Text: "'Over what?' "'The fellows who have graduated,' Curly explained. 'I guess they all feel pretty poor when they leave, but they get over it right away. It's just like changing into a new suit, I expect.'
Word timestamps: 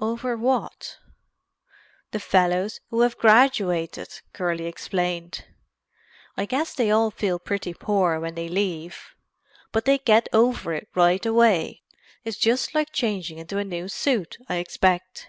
"'Over 0.00 0.34
what?' 0.34 0.96
"'The 2.12 2.18
fellows 2.20 2.80
who 2.88 3.02
have 3.02 3.18
graduated,' 3.18 4.22
Curly 4.32 4.64
explained. 4.64 5.44
'I 6.38 6.46
guess 6.46 6.72
they 6.72 6.90
all 6.90 7.10
feel 7.10 7.38
pretty 7.38 7.74
poor 7.74 8.18
when 8.18 8.34
they 8.34 8.48
leave, 8.48 9.14
but 9.72 9.84
they 9.84 9.98
get 9.98 10.26
over 10.32 10.72
it 10.72 10.88
right 10.94 11.26
away. 11.26 11.82
It's 12.24 12.38
just 12.38 12.74
like 12.74 12.92
changing 12.92 13.36
into 13.36 13.58
a 13.58 13.62
new 13.64 13.88
suit, 13.88 14.38
I 14.48 14.54
expect.' 14.56 15.28